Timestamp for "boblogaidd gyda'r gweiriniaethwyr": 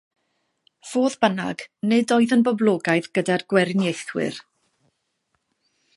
2.47-4.41